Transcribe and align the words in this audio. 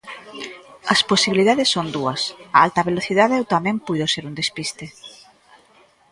As 0.93 1.01
posibilidades 1.11 1.71
son 1.75 1.87
dúas, 1.95 2.21
a 2.55 2.57
alta 2.65 2.87
velocidade 2.89 3.39
ou 3.41 3.45
tamén 3.53 3.77
puido 3.87 4.05
ser 4.13 4.23
un 4.29 4.33
despiste. 4.41 4.85